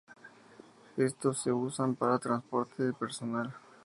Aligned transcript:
Éstos 0.97 1.43
se 1.43 1.51
usan 1.53 1.93
para 1.93 2.17
transporte 2.17 2.81
de 2.81 2.91
personal. 2.91 3.53